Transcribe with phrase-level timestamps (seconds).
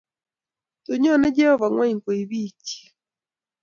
[0.83, 2.93] Tun nyonei Jehovah ngony koib biik chiik